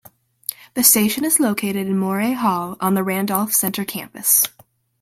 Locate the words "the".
0.73-0.81, 2.95-3.03